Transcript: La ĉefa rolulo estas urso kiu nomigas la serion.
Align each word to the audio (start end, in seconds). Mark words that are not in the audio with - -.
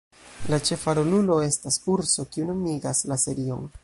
La 0.51 0.57
ĉefa 0.69 0.95
rolulo 0.99 1.37
estas 1.49 1.77
urso 1.97 2.25
kiu 2.33 2.47
nomigas 2.51 3.03
la 3.13 3.19
serion. 3.25 3.71